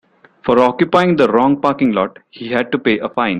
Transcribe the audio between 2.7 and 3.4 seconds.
to pay a fine.